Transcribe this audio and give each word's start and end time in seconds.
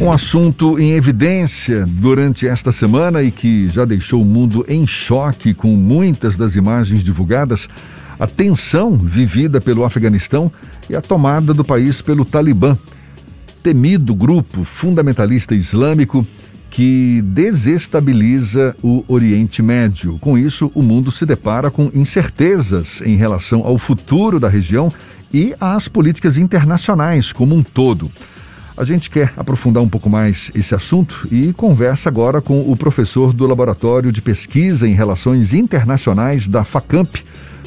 Um 0.00 0.10
assunto 0.10 0.80
em 0.80 0.92
evidência 0.92 1.84
durante 1.86 2.48
esta 2.48 2.72
semana 2.72 3.22
e 3.22 3.30
que 3.30 3.68
já 3.68 3.84
deixou 3.84 4.22
o 4.22 4.24
mundo 4.24 4.64
em 4.66 4.86
choque 4.86 5.52
com 5.52 5.76
muitas 5.76 6.38
das 6.38 6.56
imagens 6.56 7.04
divulgadas, 7.04 7.68
a 8.18 8.26
tensão 8.26 8.96
vivida 8.96 9.60
pelo 9.60 9.84
Afeganistão 9.84 10.50
e 10.88 10.96
a 10.96 11.02
tomada 11.02 11.52
do 11.52 11.62
país 11.62 12.00
pelo 12.00 12.24
Talibã, 12.24 12.78
temido 13.62 14.14
grupo 14.14 14.64
fundamentalista 14.64 15.54
islâmico 15.54 16.26
que 16.70 17.20
desestabiliza 17.22 18.74
o 18.82 19.04
Oriente 19.06 19.60
Médio. 19.60 20.16
Com 20.18 20.38
isso, 20.38 20.72
o 20.74 20.82
mundo 20.82 21.12
se 21.12 21.26
depara 21.26 21.70
com 21.70 21.90
incertezas 21.92 23.02
em 23.04 23.16
relação 23.16 23.66
ao 23.66 23.76
futuro 23.76 24.40
da 24.40 24.48
região 24.48 24.90
e 25.30 25.54
às 25.60 25.88
políticas 25.88 26.38
internacionais 26.38 27.34
como 27.34 27.54
um 27.54 27.62
todo. 27.62 28.10
A 28.80 28.84
gente 28.84 29.10
quer 29.10 29.34
aprofundar 29.36 29.82
um 29.82 29.88
pouco 29.90 30.08
mais 30.08 30.50
esse 30.54 30.74
assunto 30.74 31.28
e 31.30 31.52
conversa 31.52 32.08
agora 32.08 32.40
com 32.40 32.62
o 32.62 32.74
professor 32.74 33.34
do 33.34 33.46
Laboratório 33.46 34.10
de 34.10 34.22
Pesquisa 34.22 34.88
em 34.88 34.94
Relações 34.94 35.52
Internacionais 35.52 36.48
da 36.48 36.64
FACAMP, 36.64 37.16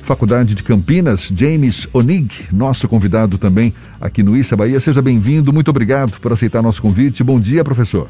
Faculdade 0.02 0.56
de 0.56 0.64
Campinas, 0.64 1.32
James 1.38 1.88
Onig, 1.94 2.48
nosso 2.52 2.88
convidado 2.88 3.38
também 3.38 3.72
aqui 4.02 4.24
no 4.24 4.36
Issa 4.36 4.58
Bahia. 4.58 4.80
Seja 4.80 5.04
bem-vindo, 5.04 5.54
muito 5.54 5.70
obrigado 5.70 6.20
por 6.20 6.34
aceitar 6.34 6.64
nosso 6.64 6.82
convite. 6.82 7.24
Bom 7.24 7.40
dia, 7.40 7.64
professor. 7.64 8.08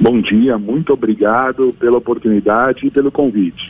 Bom 0.00 0.20
dia, 0.20 0.56
muito 0.56 0.92
obrigado 0.92 1.74
pela 1.80 1.98
oportunidade 1.98 2.86
e 2.86 2.90
pelo 2.92 3.10
convite. 3.10 3.68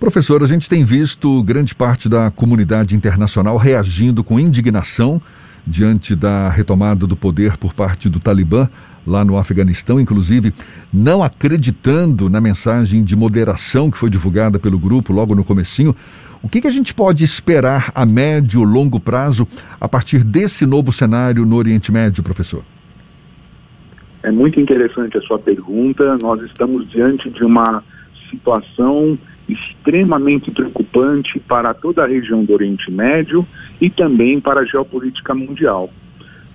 Professor, 0.00 0.42
a 0.42 0.46
gente 0.46 0.70
tem 0.70 0.86
visto 0.86 1.42
grande 1.42 1.74
parte 1.74 2.08
da 2.08 2.30
comunidade 2.30 2.96
internacional 2.96 3.58
reagindo 3.58 4.24
com 4.24 4.40
indignação 4.40 5.20
diante 5.66 6.14
da 6.14 6.48
retomada 6.48 7.06
do 7.06 7.16
poder 7.16 7.56
por 7.56 7.72
parte 7.74 8.08
do 8.08 8.18
Talibã 8.18 8.68
lá 9.06 9.24
no 9.24 9.36
Afeganistão, 9.36 10.00
inclusive 10.00 10.52
não 10.92 11.22
acreditando 11.22 12.28
na 12.28 12.40
mensagem 12.40 13.02
de 13.02 13.16
moderação 13.16 13.90
que 13.90 13.98
foi 13.98 14.10
divulgada 14.10 14.58
pelo 14.58 14.78
grupo 14.78 15.12
logo 15.12 15.34
no 15.34 15.44
comecinho. 15.44 15.94
O 16.42 16.48
que, 16.48 16.60
que 16.60 16.66
a 16.66 16.72
gente 16.72 16.94
pode 16.94 17.22
esperar 17.22 17.92
a 17.94 18.04
médio 18.04 18.62
longo 18.64 18.98
prazo 18.98 19.46
a 19.80 19.88
partir 19.88 20.24
desse 20.24 20.66
novo 20.66 20.92
cenário 20.92 21.46
no 21.46 21.56
Oriente 21.56 21.92
Médio, 21.92 22.22
professor? 22.22 22.64
É 24.22 24.30
muito 24.30 24.60
interessante 24.60 25.18
a 25.18 25.20
sua 25.22 25.38
pergunta. 25.38 26.16
Nós 26.22 26.40
estamos 26.42 26.88
diante 26.90 27.30
de 27.30 27.44
uma 27.44 27.82
situação 28.30 29.18
extremamente 29.48 30.50
preocupante 30.50 31.38
para 31.40 31.74
toda 31.74 32.04
a 32.04 32.06
região 32.06 32.44
do 32.44 32.52
Oriente 32.52 32.90
Médio 32.90 33.46
e 33.80 33.90
também 33.90 34.40
para 34.40 34.60
a 34.60 34.64
geopolítica 34.64 35.34
mundial. 35.34 35.90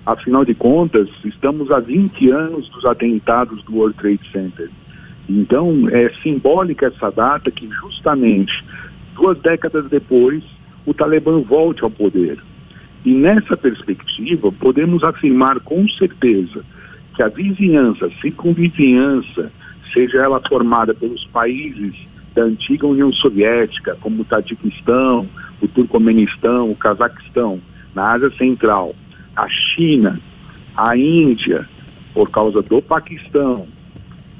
Afinal 0.06 0.44
de 0.44 0.54
contas, 0.54 1.08
estamos 1.24 1.70
há 1.70 1.80
20 1.80 2.30
anos 2.30 2.68
dos 2.70 2.84
atentados 2.86 3.62
do 3.64 3.76
World 3.76 3.96
Trade 3.98 4.20
Center. 4.32 4.70
Então, 5.28 5.86
é 5.90 6.08
simbólica 6.22 6.86
essa 6.86 7.10
data 7.10 7.50
que, 7.50 7.68
justamente 7.68 8.64
duas 9.14 9.38
décadas 9.40 9.86
depois, 9.90 10.42
o 10.86 10.94
Talibã 10.94 11.40
volte 11.40 11.84
ao 11.84 11.90
poder. 11.90 12.38
E 13.04 13.12
nessa 13.12 13.56
perspectiva, 13.56 14.50
podemos 14.50 15.04
afirmar 15.04 15.60
com 15.60 15.86
certeza 15.90 16.64
que 17.14 17.22
a 17.22 17.28
vizinhança, 17.28 18.10
circunvizinhança, 18.22 19.52
seja 19.92 20.18
ela 20.18 20.40
formada 20.48 20.94
pelos 20.94 21.24
países 21.26 21.94
da 22.38 22.44
antiga 22.44 22.86
União 22.86 23.12
Soviética, 23.12 23.98
como 24.00 24.22
o 24.22 24.24
Tadiquistão, 24.24 25.28
o 25.60 25.66
Turcomenistão, 25.66 26.70
o 26.70 26.76
Cazaquistão, 26.76 27.60
na 27.92 28.12
Ásia 28.12 28.30
Central, 28.38 28.94
a 29.34 29.48
China, 29.48 30.20
a 30.76 30.96
Índia, 30.96 31.68
por 32.14 32.30
causa 32.30 32.62
do 32.62 32.80
Paquistão, 32.80 33.66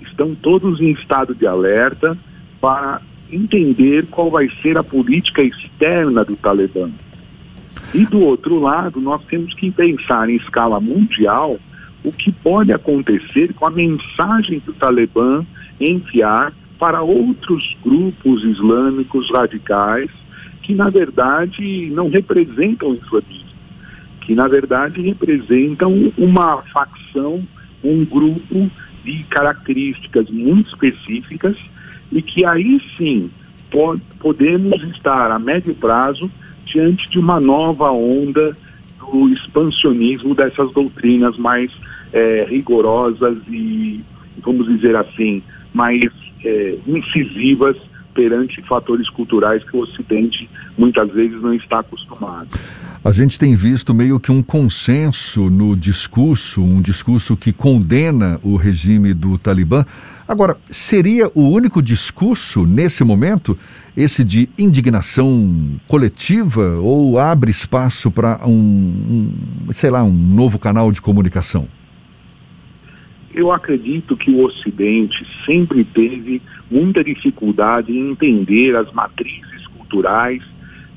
estão 0.01 0.33
todos 0.37 0.81
em 0.81 0.91
estado 0.91 1.35
de 1.35 1.45
alerta 1.45 2.17
para 2.61 3.03
entender 3.33 4.07
qual 4.09 4.31
vai 4.31 4.47
ser 4.63 4.79
a 4.79 4.83
política 4.85 5.43
externa 5.43 6.25
do 6.25 6.37
Talibã. 6.37 6.89
E 7.93 8.07
do 8.07 8.21
outro 8.21 8.61
lado, 8.61 9.01
nós 9.01 9.25
temos 9.25 9.53
que 9.55 9.73
pensar 9.73 10.31
em 10.31 10.37
escala 10.37 10.79
mundial 10.79 11.59
o 12.05 12.13
que 12.13 12.31
pode 12.31 12.73
acontecer 12.73 13.53
com 13.55 13.67
a 13.67 13.71
mensagem 13.71 14.61
que 14.61 14.71
o 14.71 14.75
Talibã 14.75 15.45
enviar 15.81 16.53
para 16.79 17.03
outros 17.03 17.77
grupos 17.83 18.45
islâmicos 18.45 19.31
radicais 19.31 20.11
que, 20.63 20.75
na 20.75 20.89
verdade, 20.91 21.91
não 21.91 22.09
representam 22.09 22.91
o 22.91 22.95
islamismo, 22.95 23.49
que, 24.21 24.35
na 24.35 24.47
verdade, 24.47 25.01
representam 25.01 26.13
uma 26.17 26.63
facção, 26.73 27.43
um 27.83 28.05
grupo 28.05 28.71
de 29.05 29.25
características 29.25 30.29
muito 30.31 30.69
específicas 30.69 31.57
e 32.13 32.23
que 32.23 32.45
aí 32.45 32.81
sim 32.97 33.31
podemos 34.21 34.83
estar 34.95 35.31
a 35.31 35.39
médio 35.39 35.75
prazo 35.75 36.31
diante 36.67 37.09
de 37.11 37.19
uma 37.19 37.41
nova 37.41 37.91
onda 37.91 38.53
do 38.99 39.29
expansionismo 39.31 40.35
dessas 40.35 40.71
doutrinas 40.73 41.37
mais 41.39 41.71
é, 42.13 42.47
rigorosas 42.49 43.39
e, 43.49 44.03
vamos 44.43 44.67
dizer 44.67 44.97
assim, 44.97 45.43
mais 45.73 46.11
é, 46.45 46.79
incisivas 46.87 47.77
perante 48.15 48.61
fatores 48.63 49.09
culturais 49.11 49.63
que 49.63 49.77
o 49.77 49.81
Ocidente 49.81 50.49
muitas 50.77 51.09
vezes 51.13 51.41
não 51.41 51.55
está 51.55 51.81
acostumado. 51.81 52.49
A 53.05 53.13
gente 53.13 53.39
tem 53.39 53.55
visto 53.55 53.95
meio 53.95 54.19
que 54.19 54.33
um 54.33 54.43
consenso 54.43 55.49
no 55.49 55.77
discurso, 55.77 56.61
um 56.61 56.83
discurso 56.83 57.37
que 57.37 57.53
condena 57.53 58.41
o 58.43 58.57
regime 58.57 59.15
do 59.15 59.39
Talibã. 59.39 59.85
Agora, 60.27 60.57
seria 60.69 61.31
o 61.33 61.49
único 61.49 61.81
discurso 61.81 62.67
nesse 62.67 63.05
momento 63.05 63.57
esse 63.97 64.25
de 64.25 64.49
indignação 64.59 65.81
coletiva 65.87 66.77
ou 66.81 67.19
abre 67.19 67.53
espaço 67.53 68.11
para 68.11 68.41
um, 68.45 68.51
um, 68.51 69.73
sei 69.73 69.91
lá, 69.91 70.03
um 70.03 70.13
novo 70.13 70.59
canal 70.59 70.91
de 70.91 71.01
comunicação? 71.01 71.69
Eu 73.35 73.53
acredito 73.53 74.17
que 74.17 74.31
o 74.31 74.45
Ocidente 74.45 75.27
sempre 75.45 75.85
teve 75.85 76.41
muita 76.71 77.05
dificuldade 77.05 77.93
em 77.93 78.11
entender 78.11 78.75
as 78.75 78.91
matrizes 78.93 79.67
culturais 79.77 80.43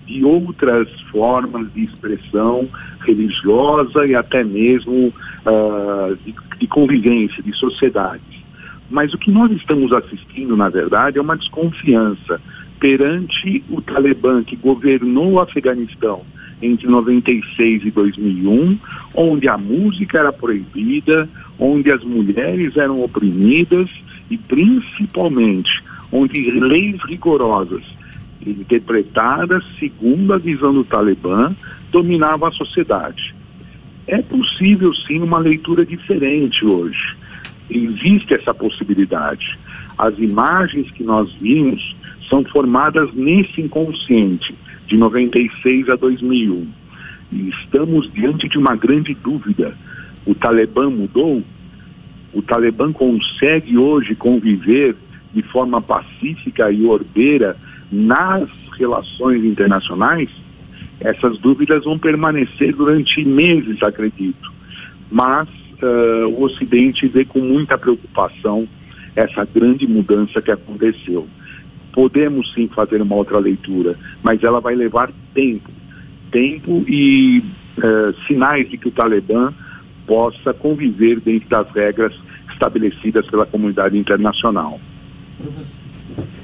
de 0.06 0.24
outras 0.24 0.90
formas 1.12 1.72
de 1.74 1.84
expressão 1.84 2.68
religiosa 3.02 4.06
e 4.06 4.16
até 4.16 4.44
mesmo 4.44 5.14
uh, 5.46 6.16
de, 6.26 6.36
de 6.60 6.68
convivência, 6.68 7.42
de 7.44 7.54
sociedade. 7.54 8.42
Mas 8.90 9.14
o 9.14 9.18
que 9.18 9.32
nós 9.32 9.52
estamos 9.52 9.94
assistindo, 9.94 10.56
na 10.58 10.70
verdade, 10.70 11.18
é 11.18 11.22
uma 11.22 11.38
desconfiança 11.38 12.42
perante 12.80 13.64
o 13.70 13.82
Talibã 13.82 14.44
que 14.44 14.56
governou 14.56 15.34
o 15.34 15.40
Afeganistão 15.40 16.24
entre 16.62 16.88
96 16.88 17.86
e 17.86 17.92
2001, 17.92 18.78
onde 19.14 19.50
a 19.50 19.58
música 19.58 20.20
era 20.20 20.32
proibida, 20.32 21.28
onde 21.60 21.92
as 21.92 22.04
mulheres 22.04 22.78
eram 22.78 23.02
oprimidas 23.02 23.90
e 24.30 24.38
principalmente 24.38 25.72
onde 26.12 26.52
leis 26.52 27.02
rigorosas, 27.04 27.84
interpretadas 28.46 29.64
segundo 29.80 30.34
a 30.34 30.38
visão 30.38 30.74
do 30.74 30.84
Talibã, 30.84 31.54
dominavam 31.92 32.48
a 32.48 32.52
sociedade. 32.52 33.36
É 34.08 34.22
possível 34.22 34.94
sim 34.94 35.20
uma 35.20 35.40
leitura 35.40 35.86
diferente 35.86 36.66
hoje. 36.66 37.16
Existe 37.70 38.34
essa 38.34 38.54
possibilidade. 38.54 39.58
As 39.98 40.18
imagens 40.18 40.90
que 40.92 41.04
nós 41.04 41.32
vimos 41.34 41.96
são 42.28 42.44
formadas 42.46 43.14
nesse 43.14 43.62
inconsciente 43.62 44.54
de 44.92 44.98
96 44.98 45.90
a 45.90 45.96
2001. 45.96 46.68
E 47.32 47.50
estamos 47.50 48.12
diante 48.12 48.50
de 48.50 48.58
uma 48.58 48.76
grande 48.76 49.14
dúvida. 49.14 49.74
O 50.26 50.36
Talibã 50.36 50.90
mudou? 50.90 51.42
O 52.34 52.42
Talibã 52.42 52.92
consegue 52.92 53.78
hoje 53.78 54.16
conviver 54.16 54.98
de 55.34 55.42
forma 55.44 55.82
pacífica 55.82 56.70
e 56.70 56.86
ordeira 56.86 57.56
nas 57.90 58.50
relações 58.78 59.46
internacionais? 59.46 60.30
Essas 61.00 61.38
dúvidas 61.38 61.86
vão 61.86 61.98
permanecer 61.98 62.76
durante 62.76 63.24
meses, 63.24 63.82
acredito. 63.82 64.52
Mas 65.10 65.48
uh, 65.82 66.28
o 66.28 66.44
Ocidente 66.44 67.08
vê 67.08 67.24
com 67.24 67.40
muita 67.40 67.78
preocupação 67.78 68.68
essa 69.16 69.46
grande 69.46 69.88
mudança 69.88 70.42
que 70.42 70.52
aconteceu 70.52 71.28
podemos 71.94 72.54
sim 72.54 72.68
fazer 72.70 73.02
uma 73.02 73.16
outra 73.16 73.40
leitura, 73.40 73.98
mas 74.24 74.44
ela 74.44 74.60
vai 74.60 74.76
levar 74.76 75.12
tempo. 75.34 75.70
Tempo 76.32 76.84
e 76.88 77.40
uh, 77.78 78.14
sinais 78.26 78.70
de 78.70 78.78
que 78.78 78.88
o 78.88 78.92
Talibã 78.92 79.54
possa 80.08 80.54
conviver 80.54 81.20
dentro 81.20 81.50
das 81.50 81.70
regras 81.72 82.14
estabelecidas 82.52 83.28
pela 83.30 83.46
comunidade 83.46 83.98
internacional. 83.98 84.80
Professor, 85.38 86.41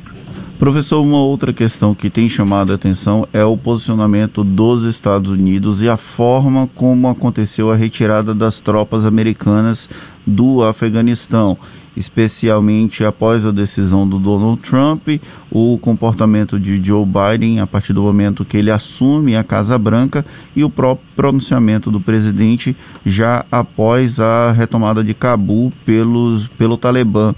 uma 1.01 1.19
outra 1.19 1.53
questão 1.53 1.93
que 1.93 2.09
tem 2.09 2.27
chamado 2.27 2.71
a 2.71 2.75
atenção 2.75 3.27
é 3.31 3.43
o 3.45 3.55
posicionamento 3.55 4.43
dos 4.43 4.83
Estados 4.83 5.29
Unidos 5.29 5.83
e 5.83 5.87
a 5.87 5.97
forma 5.97 6.67
como 6.73 7.07
aconteceu 7.07 7.71
a 7.71 7.75
retirada 7.75 8.33
das 8.33 8.59
tropas 8.59 9.05
americanas 9.05 9.87
do 10.25 10.63
Afeganistão, 10.63 11.57
especialmente 11.95 13.05
após 13.05 13.45
a 13.45 13.51
decisão 13.51 14.07
do 14.07 14.17
Donald 14.17 14.59
Trump, 14.61 15.07
o 15.51 15.77
comportamento 15.77 16.59
de 16.59 16.83
Joe 16.83 17.05
Biden 17.05 17.59
a 17.59 17.67
partir 17.67 17.93
do 17.93 18.01
momento 18.01 18.43
que 18.43 18.57
ele 18.57 18.71
assume 18.71 19.37
a 19.37 19.43
Casa 19.43 19.77
Branca 19.77 20.25
e 20.55 20.63
o 20.63 20.69
próprio 20.69 21.07
pronunciamento 21.15 21.91
do 21.91 22.01
presidente 22.01 22.75
já 23.05 23.45
após 23.51 24.19
a 24.19 24.51
retomada 24.51 25.03
de 25.03 25.13
Cabul 25.13 25.69
pelos, 25.85 26.47
pelo 26.47 26.77
Talibã 26.77 27.33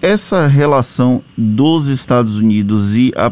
essa 0.00 0.46
relação 0.46 1.22
dos 1.36 1.88
Estados 1.88 2.36
Unidos 2.36 2.94
e 2.94 3.12
a, 3.16 3.26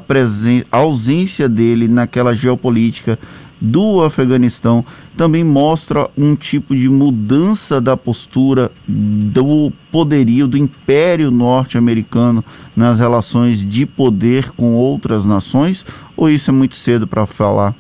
a 0.73 0.77
ausência 0.79 1.49
dele 1.49 1.87
naquela 1.89 2.35
geopolítica 2.35 3.19
do 3.61 4.03
Afeganistão 4.03 4.85
também 5.17 5.43
mostra 5.43 6.11
um 6.17 6.37
tipo 6.37 6.75
de 6.75 6.89
mudança 6.89 7.81
da 7.81 7.97
postura 7.97 8.71
do 8.87 9.73
poderio 9.91 10.47
do 10.47 10.59
Império 10.59 11.31
Norte-Americano 11.31 12.45
nas 12.77 12.99
relações 12.99 13.67
de 13.67 13.87
poder 13.87 14.51
com 14.53 14.75
outras 14.75 15.25
nações? 15.25 15.87
Ou 16.17 16.29
isso 16.29 16.51
é 16.51 16.53
muito 16.53 16.77
cedo 16.77 17.07
para 17.07 17.25
falar? 17.25 17.75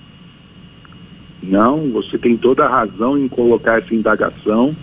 Não, 1.42 1.90
você 1.90 2.16
tem 2.16 2.36
toda 2.36 2.64
a 2.64 2.68
razão 2.68 3.18
em 3.18 3.28
colocar 3.28 3.78
essa 3.78 3.94
indagação. 3.94 4.74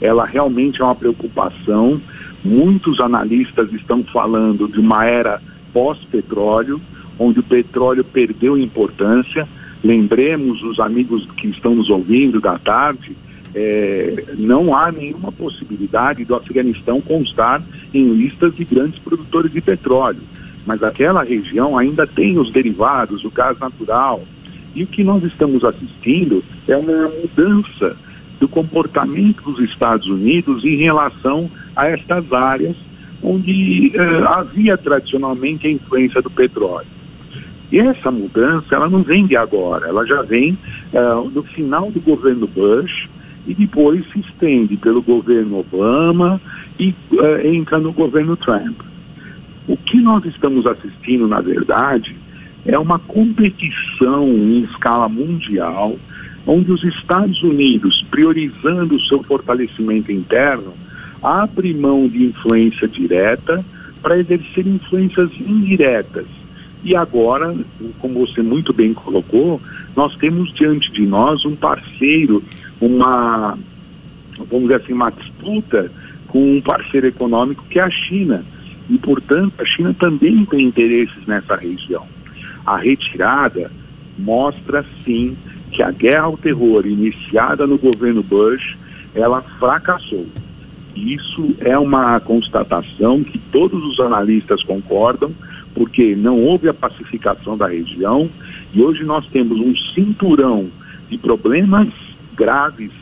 Ela 0.00 0.26
realmente 0.26 0.82
é 0.82 0.84
uma 0.84 0.94
preocupação 0.94 2.00
Muitos 2.44 3.00
analistas 3.00 3.72
estão 3.72 4.02
falando 4.04 4.68
de 4.68 4.80
uma 4.80 5.04
era 5.04 5.40
pós-petróleo, 5.72 6.80
onde 7.18 7.40
o 7.40 7.42
petróleo 7.42 8.04
perdeu 8.04 8.58
importância. 8.58 9.46
Lembremos 9.82 10.62
os 10.62 10.80
amigos 10.80 11.26
que 11.36 11.48
estão 11.48 11.74
nos 11.74 11.88
ouvindo 11.88 12.40
da 12.40 12.58
tarde, 12.58 13.16
é, 13.54 14.24
não 14.38 14.74
há 14.74 14.90
nenhuma 14.90 15.30
possibilidade 15.30 16.24
do 16.24 16.34
Afeganistão 16.34 17.00
constar 17.00 17.62
em 17.92 18.08
listas 18.14 18.54
de 18.56 18.64
grandes 18.64 18.98
produtores 18.98 19.52
de 19.52 19.60
petróleo. 19.60 20.22
Mas 20.64 20.82
aquela 20.82 21.22
região 21.22 21.76
ainda 21.76 22.06
tem 22.06 22.38
os 22.38 22.50
derivados, 22.50 23.24
o 23.24 23.30
gás 23.30 23.58
natural. 23.58 24.22
E 24.74 24.84
o 24.84 24.86
que 24.86 25.04
nós 25.04 25.22
estamos 25.24 25.64
assistindo 25.64 26.42
é 26.66 26.76
uma 26.76 27.08
mudança 27.08 27.94
do 28.42 28.48
comportamento 28.48 29.40
dos 29.44 29.60
Estados 29.70 30.08
Unidos 30.08 30.64
em 30.64 30.76
relação 30.78 31.48
a 31.76 31.86
estas 31.86 32.32
áreas 32.32 32.74
onde 33.22 33.92
uh, 33.94 34.26
havia 34.30 34.76
tradicionalmente 34.76 35.68
a 35.68 35.70
influência 35.70 36.20
do 36.20 36.28
petróleo. 36.28 36.88
E 37.70 37.78
essa 37.78 38.10
mudança, 38.10 38.74
ela 38.74 38.90
não 38.90 39.00
vem 39.04 39.28
de 39.28 39.36
agora, 39.36 39.86
ela 39.86 40.04
já 40.04 40.22
vem 40.22 40.58
uh, 40.92 41.30
no 41.30 41.44
final 41.44 41.88
do 41.92 42.00
governo 42.00 42.48
Bush 42.48 43.08
e 43.46 43.54
depois 43.54 44.04
se 44.10 44.18
estende 44.18 44.76
pelo 44.76 45.00
governo 45.00 45.60
Obama 45.60 46.40
e 46.80 46.92
uh, 47.12 47.46
entra 47.46 47.78
no 47.78 47.92
governo 47.92 48.36
Trump. 48.36 48.80
O 49.68 49.76
que 49.76 50.00
nós 50.00 50.24
estamos 50.24 50.66
assistindo, 50.66 51.28
na 51.28 51.40
verdade, 51.40 52.16
é 52.66 52.76
uma 52.76 52.98
competição 52.98 54.26
em 54.26 54.64
escala 54.64 55.08
mundial 55.08 55.96
onde 56.46 56.72
os 56.72 56.82
Estados 56.82 57.42
Unidos, 57.42 58.04
priorizando 58.10 58.96
o 58.96 59.00
seu 59.00 59.22
fortalecimento 59.22 60.10
interno, 60.10 60.74
abre 61.22 61.72
mão 61.72 62.08
de 62.08 62.24
influência 62.24 62.88
direta 62.88 63.64
para 64.02 64.18
exercer 64.18 64.66
influências 64.66 65.30
indiretas. 65.40 66.26
E 66.84 66.96
agora, 66.96 67.54
como 68.00 68.26
você 68.26 68.42
muito 68.42 68.72
bem 68.72 68.92
colocou, 68.92 69.60
nós 69.94 70.16
temos 70.16 70.52
diante 70.52 70.90
de 70.90 71.06
nós 71.06 71.44
um 71.44 71.54
parceiro, 71.54 72.42
uma, 72.80 73.56
vamos 74.50 74.62
dizer 74.62 74.82
assim, 74.82 74.92
uma 74.92 75.10
disputa 75.10 75.90
com 76.26 76.56
um 76.56 76.60
parceiro 76.60 77.06
econômico 77.06 77.64
que 77.70 77.78
é 77.78 77.82
a 77.82 77.90
China. 77.90 78.44
E, 78.90 78.98
portanto, 78.98 79.52
a 79.58 79.64
China 79.64 79.94
também 79.94 80.44
tem 80.46 80.66
interesses 80.66 81.24
nessa 81.24 81.54
região. 81.54 82.04
A 82.66 82.76
retirada 82.76 83.70
mostra, 84.18 84.84
sim, 85.04 85.36
que 85.72 85.82
a 85.82 85.90
guerra 85.90 86.24
ao 86.24 86.36
terror 86.36 86.86
iniciada 86.86 87.66
no 87.66 87.78
governo 87.78 88.22
Bush, 88.22 88.78
ela 89.14 89.42
fracassou. 89.58 90.26
Isso 90.94 91.56
é 91.60 91.76
uma 91.78 92.20
constatação 92.20 93.24
que 93.24 93.38
todos 93.50 93.82
os 93.82 93.98
analistas 93.98 94.62
concordam, 94.62 95.32
porque 95.74 96.14
não 96.14 96.38
houve 96.38 96.68
a 96.68 96.74
pacificação 96.74 97.56
da 97.56 97.66
região 97.66 98.28
e 98.74 98.82
hoje 98.82 99.02
nós 99.04 99.26
temos 99.28 99.58
um 99.58 99.74
cinturão 99.94 100.70
de 101.08 101.16
problemas 101.16 101.88
graves 102.34 102.92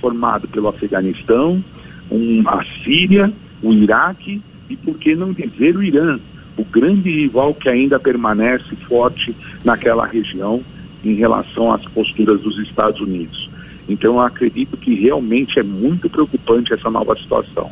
formado 0.00 0.46
pelo 0.48 0.68
Afeganistão, 0.68 1.62
um, 2.10 2.42
a 2.48 2.64
Síria, 2.84 3.32
o 3.60 3.72
Iraque 3.72 4.40
e, 4.70 4.76
por 4.76 4.96
que 4.98 5.16
não 5.16 5.32
dizer, 5.32 5.76
o 5.76 5.82
Irã, 5.82 6.18
o 6.56 6.64
grande 6.64 7.10
rival 7.10 7.54
que 7.54 7.68
ainda 7.68 7.98
permanece 7.98 8.76
forte 8.88 9.34
naquela 9.64 10.06
região 10.06 10.62
em 11.04 11.14
relação 11.14 11.72
às 11.72 11.84
posturas 11.86 12.40
dos 12.40 12.58
Estados 12.58 13.00
Unidos. 13.00 13.50
Então, 13.88 14.14
eu 14.14 14.20
acredito 14.20 14.76
que 14.76 14.94
realmente 14.94 15.58
é 15.58 15.62
muito 15.62 16.08
preocupante 16.08 16.72
essa 16.72 16.90
nova 16.90 17.16
situação. 17.16 17.70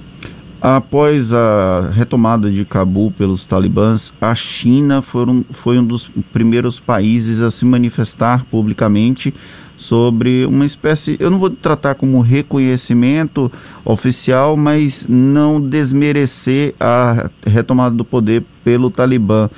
Após 0.60 1.32
a 1.32 1.90
retomada 1.94 2.50
de 2.50 2.66
Cabul 2.66 3.10
pelos 3.10 3.46
talibãs, 3.46 4.12
a 4.20 4.34
China 4.34 5.00
foram, 5.00 5.42
foi 5.50 5.78
um 5.78 5.86
dos 5.86 6.10
primeiros 6.32 6.78
países 6.78 7.40
a 7.40 7.50
se 7.50 7.64
manifestar 7.64 8.44
publicamente 8.50 9.32
sobre 9.74 10.44
uma 10.44 10.66
espécie, 10.66 11.16
eu 11.18 11.30
não 11.30 11.38
vou 11.38 11.48
tratar 11.48 11.94
como 11.94 12.20
reconhecimento 12.20 13.50
oficial, 13.82 14.54
mas 14.54 15.06
não 15.08 15.58
desmerecer 15.58 16.74
a 16.78 17.30
retomada 17.46 17.96
do 17.96 18.04
poder 18.04 18.44
pelo 18.62 18.90
Talibã 18.90 19.48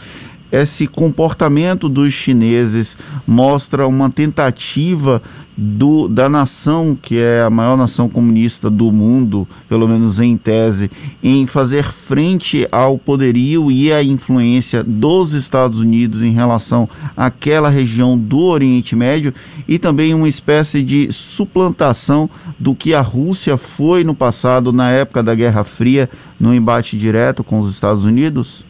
esse 0.53 0.87
comportamento 0.87 1.89
dos 1.89 2.13
chineses 2.13 2.97
mostra 3.27 3.89
uma 3.89 4.11
tentativa 4.11 5.23
do, 5.57 6.09
da 6.09 6.29
nação, 6.29 6.97
que 7.01 7.19
é 7.19 7.43
a 7.43 7.51
maior 7.51 7.77
nação 7.77 8.09
comunista 8.09 8.69
do 8.69 8.93
mundo, 8.93 9.49
pelo 9.69 9.89
menos 9.89 10.21
em 10.21 10.37
tese, 10.37 10.91
em 11.23 11.47
fazer 11.47 11.85
frente 11.85 12.67
ao 12.71 12.99
poderio 12.99 13.71
e 13.71 13.91
à 13.93 14.03
influência 14.03 14.85
dos 14.85 15.33
Estados 15.33 15.79
Unidos 15.79 16.23
em 16.23 16.33
relação 16.33 16.89
àquela 17.17 17.71
região 17.71 18.19
do 18.19 18.41
Oriente 18.41 18.95
Médio 18.95 19.33
e 19.67 19.79
também 19.79 20.13
uma 20.13 20.29
espécie 20.29 20.83
de 20.83 21.11
suplantação 21.13 22.29
do 22.59 22.75
que 22.75 22.95
a 22.95 23.01
Rússia 23.01 23.57
foi 23.57 24.05
no 24.05 24.15
passado, 24.15 24.73
na 24.73 24.91
época 24.91 25.23
da 25.23 25.35
Guerra 25.35 25.65
Fria, 25.65 26.11
no 26.39 26.55
embate 26.55 26.97
direto 26.97 27.43
com 27.43 27.59
os 27.61 27.71
Estados 27.71 28.05
Unidos? 28.05 28.65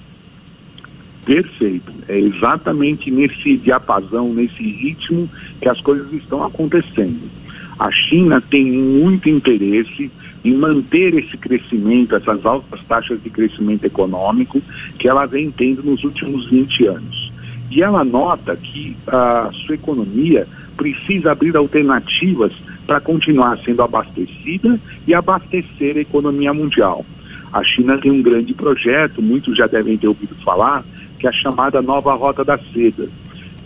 Perfeito. 1.25 1.93
É 2.09 2.19
exatamente 2.19 3.11
nesse 3.11 3.57
diapasão, 3.57 4.33
nesse 4.35 4.63
ritmo 4.63 5.29
que 5.61 5.69
as 5.69 5.81
coisas 5.81 6.13
estão 6.13 6.45
acontecendo. 6.45 7.31
A 7.79 7.91
China 7.91 8.41
tem 8.41 8.65
muito 8.65 9.29
interesse 9.29 10.11
em 10.45 10.55
manter 10.55 11.15
esse 11.15 11.37
crescimento, 11.37 12.17
essas 12.17 12.45
altas 12.45 12.81
taxas 12.85 13.23
de 13.23 13.31
crescimento 13.31 13.85
econômico 13.85 14.61
que 14.99 15.09
ela 15.09 15.27
vem 15.27 15.51
tendo 15.51 15.83
nos 15.83 16.03
últimos 16.05 16.49
20 16.51 16.87
anos. 16.87 17.33
E 17.71 17.83
ela 17.83 18.05
nota 18.05 18.55
que 18.57 18.97
a 19.07 19.49
sua 19.65 19.77
economia 19.77 20.47
precisa 20.77 21.33
abrir 21.33 21.57
alternativas 21.57 22.53
para 22.87 23.01
continuar 23.01 23.59
sendo 23.59 23.83
abastecida 23.83 24.79
e 25.07 25.15
abastecer 25.15 25.97
a 25.97 26.01
economia 26.01 26.53
mundial. 26.53 27.07
A 27.53 27.63
China 27.63 27.99
tem 27.99 28.11
um 28.11 28.23
grande 28.23 28.55
projeto, 28.55 29.23
muitos 29.23 29.57
já 29.57 29.67
devem 29.67 29.97
ter 29.97 30.09
ouvido 30.09 30.35
falar, 30.43 30.85
que 31.23 31.27
é 31.29 31.31
a 31.31 31.33
chamada 31.33 31.81
Nova 31.81 32.15
Rota 32.15 32.45
da 32.45 32.59
Seda. 32.59 33.09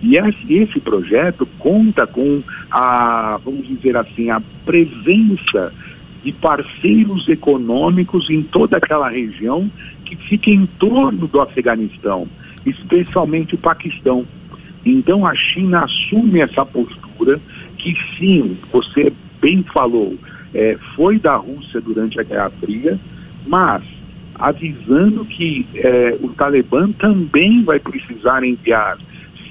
E 0.02 0.18
esse 0.50 0.78
projeto 0.78 1.48
conta 1.58 2.06
com 2.06 2.42
a, 2.70 3.40
vamos 3.42 3.66
dizer 3.66 3.96
assim, 3.96 4.28
a 4.28 4.42
presença 4.66 5.72
de 6.22 6.32
parceiros 6.32 7.26
econômicos 7.26 8.28
em 8.28 8.42
toda 8.42 8.76
aquela 8.76 9.08
região 9.08 9.66
que 10.04 10.14
fica 10.16 10.50
em 10.50 10.66
torno 10.66 11.26
do 11.26 11.40
Afeganistão, 11.40 12.28
especialmente 12.66 13.54
o 13.54 13.58
Paquistão. 13.58 14.26
Então 14.84 15.26
a 15.26 15.34
China 15.34 15.84
assume 15.84 16.40
essa 16.40 16.64
postura 16.66 17.40
que 17.78 17.96
sim, 18.18 18.58
você 18.70 19.08
bem 19.40 19.64
falou, 19.72 20.14
é, 20.52 20.76
foi 20.94 21.18
da 21.18 21.38
Rússia 21.38 21.80
durante 21.80 22.20
a 22.20 22.22
Guerra 22.22 22.52
Fria, 22.62 23.00
mas 23.48 23.82
avisando 24.38 25.25
que 25.25 25.66
eh, 25.75 26.16
o 26.21 26.28
Talibã 26.28 26.90
também 26.93 27.62
vai 27.62 27.78
precisar 27.78 28.45
enviar 28.45 28.99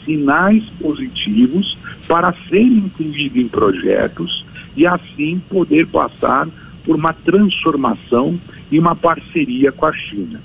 sinais 0.05 0.63
positivos 0.79 1.77
para 2.07 2.33
ser 2.47 2.61
incluído 2.61 3.39
em 3.39 3.47
projetos 3.47 4.45
e 4.75 4.85
assim 4.85 5.41
poder 5.49 5.87
passar 5.87 6.47
por 6.85 6.95
uma 6.95 7.13
transformação 7.13 8.39
e 8.71 8.77
uma 8.79 8.95
parceria 8.95 9.71
com 9.71 9.87
a 9.87 9.93
China. 9.93 10.39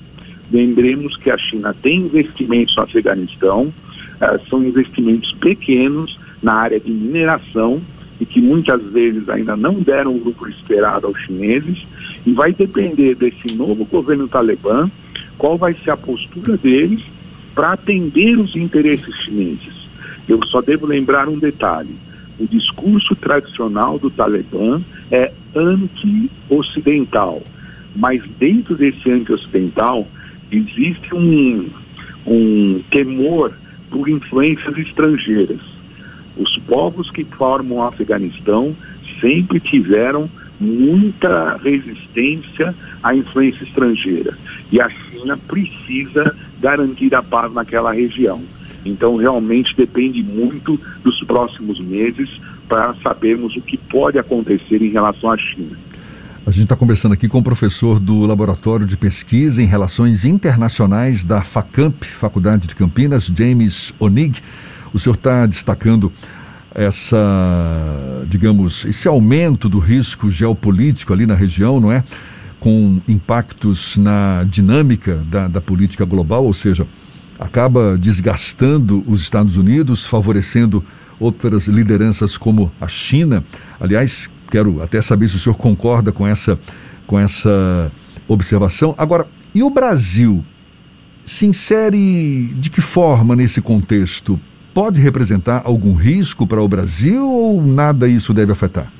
Lembremos 0.51 1.15
que 1.17 1.29
a 1.29 1.37
China 1.37 1.73
tem 1.81 1.97
investimentos 1.97 2.75
no 2.75 2.83
Afeganistão, 2.83 3.61
uh, 3.61 4.49
são 4.49 4.63
investimentos 4.63 5.31
pequenos 5.33 6.19
na 6.41 6.53
área 6.53 6.79
de 6.79 6.91
mineração 6.91 7.81
e 8.21 8.25
que 8.25 8.39
muitas 8.39 8.83
vezes 8.83 9.27
ainda 9.27 9.57
não 9.57 9.81
deram 9.81 10.13
o 10.13 10.23
lucro 10.23 10.47
esperado 10.47 11.07
aos 11.07 11.19
chineses, 11.21 11.83
e 12.23 12.31
vai 12.31 12.53
depender 12.53 13.15
desse 13.15 13.57
novo 13.57 13.83
governo 13.83 14.27
talibã 14.27 14.89
qual 15.39 15.57
vai 15.57 15.75
ser 15.83 15.89
a 15.89 15.97
postura 15.97 16.55
deles 16.55 17.01
para 17.55 17.73
atender 17.73 18.37
os 18.37 18.55
interesses 18.55 19.15
chineses. 19.23 19.73
Eu 20.29 20.39
só 20.45 20.61
devo 20.61 20.85
lembrar 20.85 21.27
um 21.27 21.39
detalhe: 21.39 21.95
o 22.39 22.45
discurso 22.45 23.15
tradicional 23.15 23.97
do 23.97 24.11
Talibã 24.11 24.79
é 25.09 25.33
anti-ocidental, 25.55 27.41
mas 27.95 28.21
dentro 28.37 28.75
desse 28.75 29.09
anti-ocidental 29.09 30.07
existe 30.51 31.15
um, 31.15 31.67
um 32.27 32.83
temor 32.91 33.51
por 33.89 34.07
influências 34.07 34.77
estrangeiras. 34.77 35.70
Os 36.37 36.57
povos 36.59 37.09
que 37.11 37.23
formam 37.25 37.79
o 37.79 37.83
Afeganistão 37.83 38.75
sempre 39.19 39.59
tiveram 39.59 40.29
muita 40.59 41.57
resistência 41.57 42.75
à 43.01 43.15
influência 43.15 43.63
estrangeira. 43.63 44.37
E 44.71 44.79
a 44.79 44.89
China 44.89 45.37
precisa 45.37 46.35
garantir 46.59 47.13
a 47.15 47.23
paz 47.23 47.51
naquela 47.51 47.91
região. 47.91 48.41
Então, 48.85 49.15
realmente 49.15 49.75
depende 49.75 50.23
muito 50.23 50.79
dos 51.03 51.19
próximos 51.23 51.79
meses 51.79 52.29
para 52.67 52.95
sabermos 53.03 53.55
o 53.55 53.61
que 53.61 53.77
pode 53.77 54.17
acontecer 54.17 54.81
em 54.81 54.89
relação 54.89 55.31
à 55.31 55.37
China. 55.37 55.77
A 56.45 56.49
gente 56.49 56.63
está 56.63 56.75
conversando 56.75 57.13
aqui 57.13 57.27
com 57.27 57.37
o 57.37 57.43
professor 57.43 57.99
do 57.99 58.25
Laboratório 58.25 58.85
de 58.85 58.97
Pesquisa 58.97 59.61
em 59.61 59.67
Relações 59.67 60.25
Internacionais 60.25 61.23
da 61.23 61.43
FACAMP, 61.43 62.03
Faculdade 62.03 62.67
de 62.67 62.75
Campinas, 62.75 63.27
James 63.27 63.93
Onig. 63.99 64.41
O 64.93 64.99
senhor 64.99 65.15
está 65.15 65.45
destacando 65.45 66.11
essa, 66.73 67.17
digamos, 68.27 68.85
esse 68.85 69.07
aumento 69.07 69.67
do 69.67 69.79
risco 69.79 70.29
geopolítico 70.29 71.13
ali 71.13 71.25
na 71.25 71.35
região, 71.35 71.79
não 71.79 71.91
é? 71.91 72.03
Com 72.59 73.01
impactos 73.07 73.97
na 73.97 74.45
dinâmica 74.49 75.17
da, 75.29 75.47
da 75.47 75.61
política 75.61 76.05
global, 76.05 76.45
ou 76.45 76.53
seja, 76.53 76.87
acaba 77.39 77.97
desgastando 77.97 79.03
os 79.07 79.21
Estados 79.21 79.57
Unidos, 79.57 80.05
favorecendo 80.05 80.83
outras 81.19 81.67
lideranças 81.67 82.37
como 82.37 82.71
a 82.79 82.87
China. 82.87 83.43
Aliás, 83.79 84.29
quero 84.49 84.81
até 84.81 85.01
saber 85.01 85.27
se 85.27 85.35
o 85.35 85.39
senhor 85.39 85.55
concorda 85.55 86.11
com 86.11 86.25
essa, 86.25 86.59
com 87.05 87.19
essa 87.19 87.91
observação. 88.27 88.95
Agora, 88.97 89.27
e 89.53 89.63
o 89.63 89.69
Brasil? 89.69 90.43
Se 91.23 91.45
insere 91.45 92.53
de 92.57 92.69
que 92.69 92.81
forma 92.81 93.35
nesse 93.35 93.61
contexto? 93.61 94.39
Pode 94.73 94.99
representar 94.99 95.61
algum 95.65 95.93
risco 95.93 96.47
para 96.47 96.61
o 96.61 96.67
Brasil 96.67 97.27
ou 97.27 97.61
nada 97.61 98.07
isso 98.07 98.33
deve 98.33 98.51
afetar? 98.51 98.91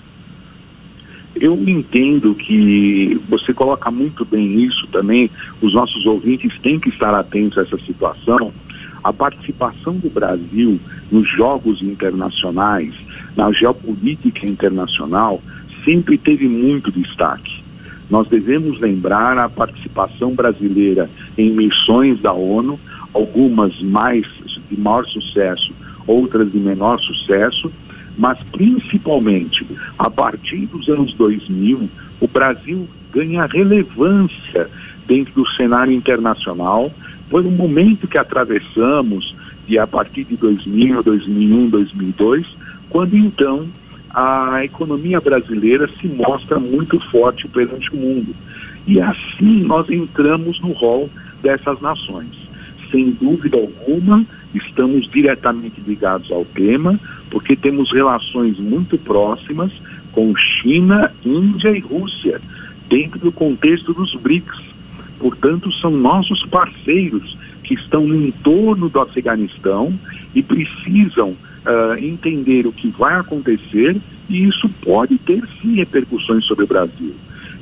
Eu 1.36 1.56
entendo 1.56 2.36
que 2.36 3.20
você 3.28 3.54
coloca 3.54 3.90
muito 3.90 4.24
bem 4.24 4.62
isso 4.64 4.86
também. 4.92 5.30
Os 5.62 5.74
nossos 5.74 6.06
ouvintes 6.06 6.60
têm 6.60 6.80
que 6.80 6.90
estar 6.90 7.14
atentos 7.16 7.58
a 7.58 7.62
essa 7.62 7.80
situação. 7.80 8.54
A 9.04 9.12
participação 9.12 9.96
do 9.98 10.10
Brasil 10.10 10.80
nos 11.10 11.28
jogos 11.38 11.82
internacionais, 11.82 12.92
na 13.36 13.52
geopolítica 13.52 14.46
internacional, 14.46 15.40
sempre 15.84 16.18
teve 16.18 16.48
muito 16.48 16.92
destaque. 16.92 17.64
Nós 18.10 18.28
devemos 18.28 18.80
lembrar 18.80 19.40
a 19.40 19.50
participação 19.50 20.36
brasileira 20.36 21.10
em 21.38 21.56
missões 21.56 22.22
da 22.22 22.34
ONU, 22.34 22.80
algumas 23.14 23.82
mais 23.82 24.28
de 24.74 24.80
maior 24.80 25.06
sucesso, 25.08 25.74
outras 26.08 26.52
de 26.52 26.58
menor 26.58 27.00
sucesso, 27.00 27.72
mas 28.18 28.42
principalmente 28.52 29.66
a 29.98 30.10
partir 30.10 30.66
dos 30.68 30.88
anos 30.90 31.14
2000, 31.14 31.90
o 32.20 32.28
Brasil 32.28 32.88
ganha 33.12 33.46
relevância 33.46 34.70
dentro 35.08 35.34
do 35.34 35.48
cenário 35.52 35.94
internacional. 35.94 36.92
Foi 37.30 37.44
um 37.44 37.52
momento 37.52 38.08
que 38.08 38.18
atravessamos 38.18 39.34
e 39.68 39.78
a 39.78 39.88
partir 39.88 40.26
de 40.26 40.36
2000, 40.36 41.04
2001, 41.04 41.70
2002, 41.70 42.48
quando 42.90 43.16
então 43.16 43.68
a 44.14 44.64
economia 44.66 45.22
brasileira 45.22 45.90
se 46.00 46.08
mostra 46.08 46.60
muito 46.60 47.00
forte 47.10 47.48
perante 47.48 47.90
o 47.94 47.98
mundo. 47.98 48.36
E 48.86 49.00
assim 49.00 49.64
nós 49.64 49.90
entramos 49.90 50.60
no 50.60 50.74
rol 50.74 51.10
dessas 51.42 51.80
nações. 51.80 52.30
Sem 52.92 53.12
dúvida 53.12 53.58
alguma, 53.58 54.26
estamos 54.54 55.10
diretamente 55.10 55.82
ligados 55.82 56.32
ao 56.32 56.46
tema, 56.46 57.00
porque 57.30 57.56
temos 57.56 57.92
relações 57.92 58.60
muito 58.60 58.98
próximas 58.98 59.72
com 60.12 60.36
China, 60.36 61.12
Índia 61.24 61.70
e 61.70 61.80
Rússia, 61.80 62.40
dentro 62.90 63.20
do 63.20 63.32
contexto 63.32 63.94
dos 63.94 64.14
BRICS. 64.16 64.60
Portanto, 65.20 65.72
são 65.74 65.92
nossos 65.92 66.44
parceiros 66.48 67.38
que 67.64 67.76
estão 67.76 68.06
no 68.06 68.16
entorno 68.28 68.90
do 68.90 69.00
Afeganistão 69.00 69.98
e 70.34 70.42
precisam 70.42 71.30
uh, 71.30 71.98
entender 72.00 72.66
o 72.66 72.72
que 72.72 72.90
vai 72.90 73.16
acontecer 73.20 74.02
e 74.30 74.48
isso 74.48 74.68
pode 74.84 75.18
ter 75.20 75.44
sim 75.62 75.76
repercussões 75.76 76.46
sobre 76.46 76.66
o 76.66 76.68
Brasil. 76.68 77.14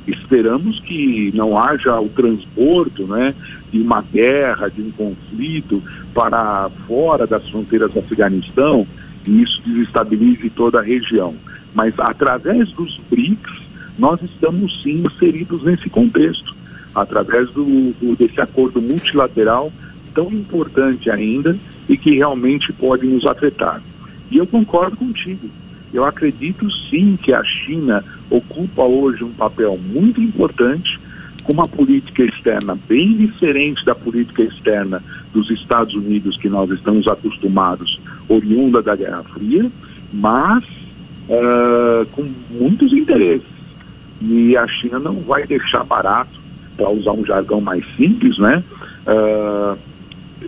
Esperamos 0.06 0.80
que 0.80 1.30
não 1.34 1.58
haja 1.58 2.00
o 2.00 2.08
transbordo 2.08 3.06
né, 3.06 3.34
de 3.70 3.80
uma 3.80 4.02
guerra, 4.02 4.68
de 4.68 4.82
um 4.82 4.90
conflito 4.90 5.82
para 6.14 6.70
fora 6.86 7.26
das 7.26 7.46
fronteiras 7.48 7.92
do 7.92 8.00
Afeganistão 8.00 8.86
e 9.26 9.42
isso 9.42 9.60
desestabilize 9.64 10.48
toda 10.50 10.80
a 10.80 10.82
região. 10.82 11.34
Mas 11.74 11.92
através 11.98 12.70
dos 12.72 12.98
BRICS, 13.10 13.52
nós 13.98 14.20
estamos 14.22 14.82
sim 14.82 15.04
inseridos 15.04 15.62
nesse 15.62 15.88
contexto, 15.90 16.54
através 16.94 17.50
do, 17.50 17.92
do, 18.00 18.16
desse 18.16 18.40
acordo 18.40 18.80
multilateral 18.80 19.72
tão 20.14 20.30
importante 20.32 21.10
ainda 21.10 21.56
e 21.88 21.96
que 21.96 22.16
realmente 22.16 22.72
pode 22.72 23.06
nos 23.06 23.26
afetar. 23.26 23.82
E 24.30 24.38
eu 24.38 24.46
concordo 24.46 24.96
contigo. 24.96 25.48
Eu 25.92 26.04
acredito 26.04 26.70
sim 26.88 27.18
que 27.20 27.32
a 27.32 27.42
China 27.42 28.04
ocupa 28.30 28.84
hoje 28.84 29.24
um 29.24 29.32
papel 29.32 29.76
muito 29.76 30.20
importante 30.20 30.98
com 31.42 31.54
uma 31.54 31.66
política 31.66 32.22
externa 32.22 32.78
bem 32.88 33.16
diferente 33.16 33.84
da 33.84 33.94
política 33.94 34.42
externa 34.42 35.02
dos 35.32 35.50
Estados 35.50 35.94
Unidos 35.94 36.36
que 36.36 36.48
nós 36.48 36.70
estamos 36.70 37.08
acostumados, 37.08 38.00
oriunda 38.28 38.82
da 38.82 38.94
Guerra 38.94 39.24
Fria, 39.34 39.70
mas 40.12 40.64
uh, 41.28 42.06
com 42.12 42.30
muitos 42.50 42.92
interesses. 42.92 43.48
E 44.20 44.56
a 44.56 44.66
China 44.68 44.98
não 44.98 45.20
vai 45.20 45.46
deixar 45.46 45.82
barato, 45.82 46.38
para 46.76 46.90
usar 46.90 47.12
um 47.12 47.24
jargão 47.24 47.60
mais 47.60 47.84
simples, 47.96 48.38
né? 48.38 48.64
Uh, 49.06 49.76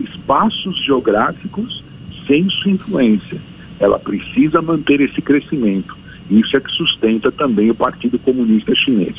espaços 0.03 0.83
geográficos 0.83 1.83
sem 2.25 2.49
sua 2.49 2.71
influência. 2.71 3.39
Ela 3.79 3.99
precisa 3.99 4.61
manter 4.61 5.01
esse 5.01 5.21
crescimento. 5.21 5.95
Isso 6.29 6.55
é 6.55 6.59
que 6.59 6.71
sustenta 6.71 7.31
também 7.31 7.69
o 7.69 7.75
Partido 7.75 8.17
Comunista 8.17 8.73
Chinês. 8.75 9.15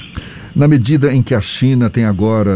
Na 0.56 0.66
medida 0.66 1.12
em 1.12 1.22
que 1.22 1.34
a 1.34 1.40
China 1.40 1.90
tem 1.90 2.04
agora 2.04 2.52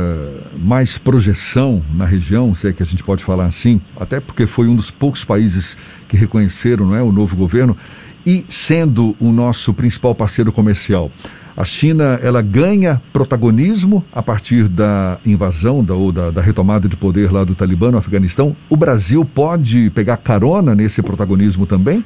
mais 0.59 0.97
projeção 0.97 1.83
na 1.95 2.05
região, 2.05 2.55
se 2.55 2.69
é 2.69 2.73
que 2.73 2.83
a 2.83 2.87
gente 2.87 3.05
pode 3.05 3.23
falar 3.23 3.45
assim, 3.45 3.81
até 3.97 4.21
porque 4.21 4.47
foi 4.47 4.67
um 4.67 4.77
dos 4.77 4.91
poucos 4.91 5.25
países 5.25 5.77
que 6.09 6.17
reconheceram 6.17 6.87
não 6.87 6.97
é, 6.97 7.03
o 7.03 7.13
novo 7.13 7.37
governo, 7.37 7.77
e 8.25 8.45
sendo 8.49 9.17
o 9.21 9.33
nosso 9.33 9.73
principal 9.75 10.15
parceiro 10.15 10.53
comercial, 10.53 11.11
a 11.59 11.65
China 11.65 12.21
ela 12.23 12.41
ganha 12.41 13.03
protagonismo 13.13 14.05
a 14.13 14.23
partir 14.23 14.69
da 14.69 15.19
invasão 15.27 15.83
da, 15.83 15.93
ou 15.93 16.13
da, 16.13 16.31
da 16.31 16.41
retomada 16.41 16.89
de 16.89 16.97
poder 16.97 17.33
lá 17.33 17.43
do 17.43 17.53
Talibã 17.53 17.91
no 17.91 17.99
Afeganistão. 17.99 18.57
O 18.71 18.77
Brasil 18.77 19.25
pode 19.25 19.91
pegar 19.91 20.19
carona 20.19 20.73
nesse 20.73 21.03
protagonismo 21.03 21.67
também? 21.67 22.05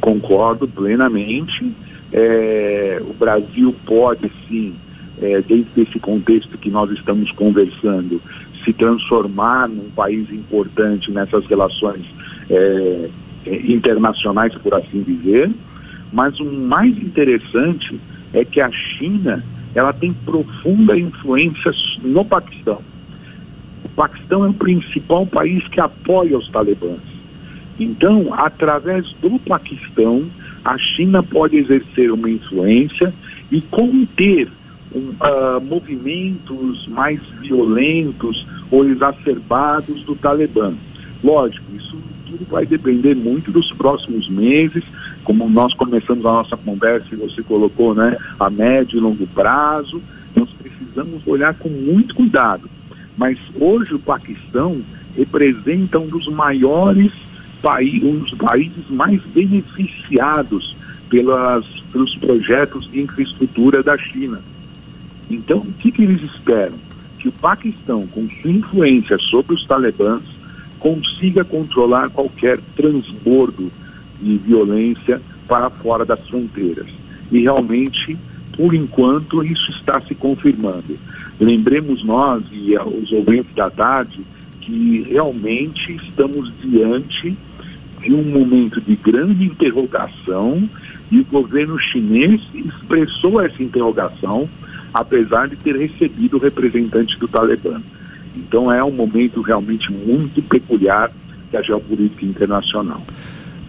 Concordo 0.00 0.66
plenamente. 0.66 1.72
É, 2.12 3.00
o 3.08 3.14
Brasil 3.14 3.72
pode 3.86 4.28
sim, 4.48 4.74
é, 5.22 5.40
desse 5.40 6.00
contexto 6.00 6.58
que 6.58 6.70
nós 6.70 6.90
estamos 6.90 7.30
conversando, 7.30 8.20
se 8.64 8.72
transformar 8.72 9.68
num 9.68 9.90
país 9.90 10.28
importante 10.32 11.12
nessas 11.12 11.46
relações 11.46 12.04
é, 12.50 13.10
é 13.46 13.56
internacionais, 13.70 14.52
por 14.56 14.74
assim 14.74 15.04
dizer. 15.04 15.52
Mas 16.12 16.38
o 16.40 16.44
mais 16.44 16.96
interessante 16.96 18.00
é 18.32 18.44
que 18.44 18.60
a 18.60 18.70
China 18.70 19.44
ela 19.74 19.92
tem 19.92 20.12
profunda 20.12 20.98
influência 20.98 21.70
no 22.02 22.24
Paquistão. 22.24 22.82
O 23.84 23.88
Paquistão 23.90 24.44
é 24.44 24.48
o 24.48 24.54
principal 24.54 25.26
país 25.26 25.66
que 25.68 25.80
apoia 25.80 26.36
os 26.36 26.48
talibãs. 26.48 27.00
Então, 27.78 28.34
através 28.34 29.10
do 29.22 29.38
Paquistão, 29.38 30.28
a 30.64 30.76
China 30.76 31.22
pode 31.22 31.56
exercer 31.56 32.12
uma 32.12 32.28
influência 32.28 33.14
e 33.50 33.62
conter 33.62 34.48
uh, 34.92 35.60
movimentos 35.62 36.86
mais 36.88 37.20
violentos 37.40 38.46
ou 38.70 38.86
exacerbados 38.86 40.02
do 40.02 40.14
Talibã. 40.16 40.74
Lógico, 41.22 41.64
isso 41.74 41.96
tudo 42.26 42.46
vai 42.50 42.66
depender 42.66 43.14
muito 43.14 43.50
dos 43.50 43.72
próximos 43.72 44.28
meses, 44.28 44.84
como 45.30 45.48
nós 45.48 45.72
começamos 45.74 46.26
a 46.26 46.32
nossa 46.32 46.56
conversa 46.56 47.06
e 47.12 47.16
você 47.16 47.40
colocou, 47.44 47.94
né, 47.94 48.16
a 48.40 48.50
médio 48.50 48.98
e 48.98 49.00
longo 49.00 49.24
prazo, 49.28 50.02
nós 50.34 50.48
precisamos 50.54 51.24
olhar 51.24 51.54
com 51.54 51.68
muito 51.68 52.16
cuidado. 52.16 52.68
Mas 53.16 53.38
hoje 53.54 53.94
o 53.94 53.98
Paquistão 54.00 54.82
representa 55.16 56.00
um 56.00 56.08
dos 56.08 56.26
maiores 56.26 57.12
países, 57.62 58.02
um 58.02 58.18
dos 58.18 58.34
países 58.34 58.90
mais 58.90 59.22
beneficiados 59.26 60.76
pelas, 61.08 61.64
pelos 61.92 62.12
projetos 62.16 62.90
de 62.90 63.02
infraestrutura 63.02 63.84
da 63.84 63.96
China. 63.96 64.42
Então, 65.30 65.58
o 65.58 65.72
que, 65.74 65.92
que 65.92 66.02
eles 66.02 66.22
esperam? 66.22 66.76
Que 67.20 67.28
o 67.28 67.32
Paquistão, 67.40 68.00
com 68.08 68.20
sua 68.22 68.50
influência 68.50 69.16
sobre 69.30 69.54
os 69.54 69.64
talibãs, 69.64 70.24
consiga 70.80 71.44
controlar 71.44 72.10
qualquer 72.10 72.58
transbordo 72.74 73.68
de 74.20 74.38
violência 74.38 75.20
para 75.48 75.70
fora 75.70 76.04
das 76.04 76.26
fronteiras. 76.28 76.86
E 77.30 77.40
realmente, 77.40 78.16
por 78.56 78.74
enquanto, 78.74 79.44
isso 79.44 79.70
está 79.72 80.00
se 80.00 80.14
confirmando. 80.14 80.98
Lembremos 81.40 82.04
nós 82.04 82.42
e 82.52 82.76
os 82.76 83.10
ouvintes 83.12 83.54
da 83.54 83.70
tarde 83.70 84.20
que 84.60 85.02
realmente 85.08 85.96
estamos 86.06 86.52
diante 86.60 87.36
de 88.00 88.14
um 88.14 88.22
momento 88.22 88.80
de 88.80 88.96
grande 88.96 89.44
interrogação 89.44 90.68
e 91.10 91.20
o 91.20 91.26
governo 91.30 91.76
chinês 91.78 92.38
expressou 92.54 93.40
essa 93.40 93.62
interrogação, 93.62 94.48
apesar 94.92 95.48
de 95.48 95.56
ter 95.56 95.76
recebido 95.76 96.36
o 96.36 96.40
representante 96.40 97.18
do 97.18 97.26
Talibã. 97.26 97.82
Então 98.36 98.72
é 98.72 98.82
um 98.82 98.92
momento 98.92 99.40
realmente 99.42 99.90
muito 99.92 100.40
peculiar 100.42 101.10
da 101.50 101.62
geopolítica 101.62 102.24
internacional. 102.24 103.02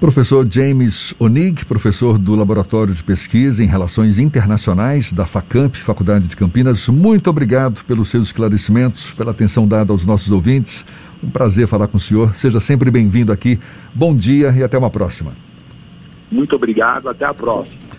Professor 0.02 0.48
James 0.50 1.14
Onig, 1.20 1.64
professor 1.64 2.18
do 2.18 2.34
Laboratório 2.34 2.92
de 2.92 3.04
Pesquisa 3.04 3.64
em 3.64 3.68
Relações 3.68 4.18
Internacionais 4.18 5.14
da 5.14 5.28
FACAMP, 5.28 5.76
Faculdade 5.76 6.28
de 6.28 6.36
Campinas, 6.36 6.88
muito 6.88 7.30
obrigado 7.30 7.86
pelos 7.86 8.10
seus 8.10 8.26
esclarecimentos, 8.26 9.12
pela 9.12 9.30
atenção 9.30 9.68
dada 9.68 9.94
aos 9.94 10.04
nossos 10.04 10.32
ouvintes. 10.32 10.84
Um 11.24 11.30
prazer 11.30 11.68
falar 11.68 11.88
com 11.88 11.98
o 11.98 12.00
senhor. 12.00 12.36
Seja 12.36 12.60
sempre 12.60 12.90
bem-vindo 12.90 13.32
aqui. 13.32 13.60
Bom 13.94 14.16
dia 14.16 14.50
e 14.58 14.64
até 14.64 14.76
uma 14.76 14.90
próxima. 14.90 15.34
Muito 16.32 16.56
obrigado, 16.56 17.08
até 17.08 17.26
a 17.26 17.34
próxima. 17.34 17.91